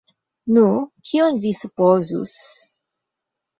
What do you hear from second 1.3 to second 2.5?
vi supozus?!